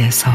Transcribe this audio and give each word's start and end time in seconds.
속에서 0.00 0.30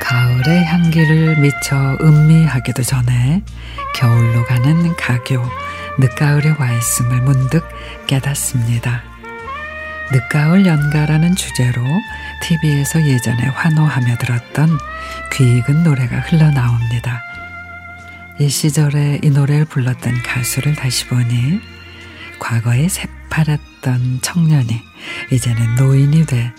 가을의 0.00 0.64
향기를 0.64 1.38
미쳐 1.40 1.98
음미하기도 2.00 2.82
전에 2.82 3.42
겨울로 3.94 4.44
가는 4.46 4.96
가교 4.96 5.42
늦가을에 5.98 6.54
와 6.58 6.72
있음을 6.72 7.20
문득 7.20 7.68
깨닫습니다. 8.06 9.11
늦가을 10.12 10.66
연가라는 10.66 11.34
주제로 11.36 11.82
TV에서 12.42 13.02
예전에 13.02 13.44
환호하며 13.46 14.18
들었던 14.18 14.78
귀 15.32 15.58
익은 15.58 15.84
노래가 15.84 16.18
흘러나옵니다. 16.20 17.22
이 18.38 18.48
시절에 18.48 19.20
이 19.22 19.30
노래를 19.30 19.64
불렀던 19.64 20.22
가수를 20.22 20.74
다시 20.74 21.06
보니 21.06 21.60
과거에 22.38 22.88
새파랗던 22.88 24.20
청년이 24.20 24.82
이제는 25.32 25.76
노인이 25.76 26.26
돼 26.26 26.52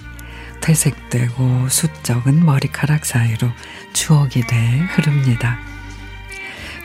퇴색되고 0.61 1.69
숫적은 1.69 2.43
머리카락 2.43 3.05
사이로 3.05 3.49
추억이 3.93 4.47
돼 4.47 4.79
흐릅니다. 4.91 5.59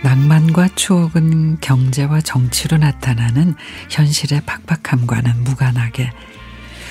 낭만과 0.03 0.69
추억은 0.75 1.61
경제와 1.61 2.21
정치로 2.21 2.77
나타나는 2.77 3.55
현실의 3.89 4.43
팍팍함과는 4.45 5.45
무관하게 5.45 6.13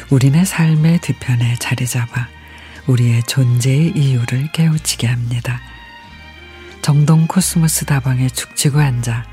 우리네 0.09 0.45
삶의 0.45 0.99
뒤편에 0.99 1.55
자리 1.59 1.85
잡아 1.85 2.29
우리의 2.85 3.23
존재의 3.23 3.91
이유를 3.93 4.53
깨우치게 4.53 5.05
합니다. 5.05 5.59
정동 6.81 7.27
코스모스 7.27 7.83
다방에 7.83 8.29
죽치고 8.29 8.79
앉아 8.79 9.25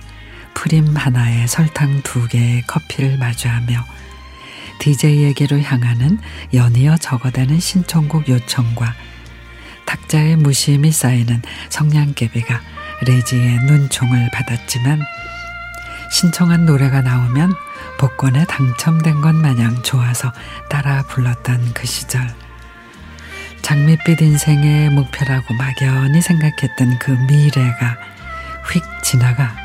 프림 0.55 0.97
하나에 0.97 1.47
설탕 1.47 2.03
두 2.03 2.27
개의 2.27 2.63
커피를 2.63 3.19
마주하며 3.19 3.85
DJ에게로 4.81 5.61
향하는 5.61 6.19
연이어 6.53 6.97
적어대는 6.97 7.61
신청곡 7.61 8.29
요청과 8.29 8.95
탁자에 9.87 10.35
무심히 10.35 10.91
쌓이는 10.91 11.41
성냥개비가 11.69 12.61
레지의 13.07 13.59
눈총을 13.67 14.31
받았지만 14.33 15.01
신청한 16.15 16.65
노래가 16.65 17.01
나오면 17.01 17.55
복권에 17.99 18.45
당첨된 18.45 19.21
것 19.21 19.35
마냥 19.35 19.83
좋아서 19.83 20.33
따라 20.71 21.03
불렀던 21.09 21.75
그 21.75 21.89
시절. 21.89 22.33
장밋빛 23.63 24.23
인생의 24.23 24.91
목표라고 24.91 25.55
막연히 25.55 26.23
생각했던 26.23 27.01
그 27.01 27.11
미래가 27.11 27.97
휙 28.73 28.85
지나가 29.03 29.57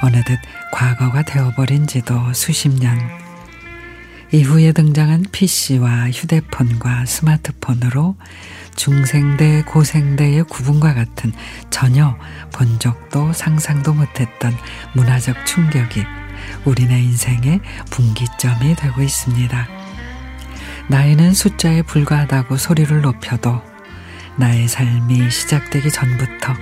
어느덧 0.00 0.38
과거가 0.70 1.22
되어버린 1.22 1.88
지도 1.88 2.32
수십 2.32 2.68
년. 2.68 3.25
이후에 4.32 4.72
등장한 4.72 5.26
PC와 5.30 6.10
휴대폰과 6.10 7.06
스마트폰으로 7.06 8.16
중생대 8.74 9.62
고생대의 9.62 10.44
구분과 10.44 10.94
같은 10.94 11.32
전혀 11.70 12.16
본 12.52 12.78
적도 12.78 13.32
상상도 13.32 13.94
못했던 13.94 14.52
문화적 14.94 15.46
충격이 15.46 16.04
우리네 16.64 17.02
인생의 17.02 17.60
분기점이 17.90 18.74
되고 18.74 19.00
있습니다. 19.00 19.68
나이는 20.88 21.32
숫자에 21.32 21.82
불과하다고 21.82 22.56
소리를 22.56 23.00
높여도 23.00 23.62
나의 24.36 24.68
삶이 24.68 25.30
시작되기 25.30 25.90
전부터 25.90 26.52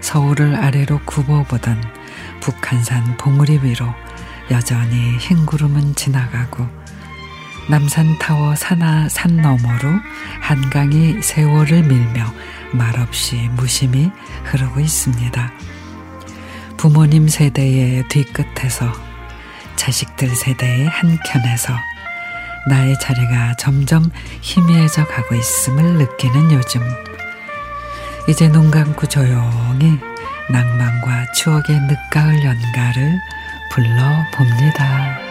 서울을 0.00 0.56
아래로 0.56 1.00
굽어보던 1.04 1.82
북한산 2.40 3.16
봉우리 3.16 3.60
위로 3.62 3.86
여전히 4.50 5.16
흰 5.18 5.46
구름은 5.46 5.94
지나가고 5.94 6.79
남산타워 7.70 8.56
산하 8.56 9.08
산 9.08 9.36
너머로 9.36 10.00
한강이 10.40 11.22
세월을 11.22 11.84
밀며 11.84 12.24
말없이 12.72 13.48
무심히 13.52 14.10
흐르고 14.42 14.80
있습니다. 14.80 15.52
부모님 16.76 17.28
세대의 17.28 18.08
뒤끝에서 18.08 18.92
자식들 19.76 20.34
세대의 20.34 20.88
한켠에서 20.88 21.72
나의 22.68 22.98
자리가 22.98 23.54
점점 23.54 24.10
희미해져 24.40 25.06
가고 25.06 25.36
있음을 25.36 25.94
느끼는 25.94 26.50
요즘. 26.50 26.82
이제 28.28 28.48
눈 28.48 28.72
감고 28.72 29.06
조용히 29.06 29.96
낭만과 30.50 31.30
추억의 31.34 31.80
늦가을 31.82 32.44
연가를 32.44 33.20
불러봅니다. 33.70 35.29